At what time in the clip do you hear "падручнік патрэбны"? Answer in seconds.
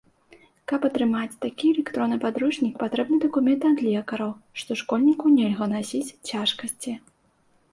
2.23-3.19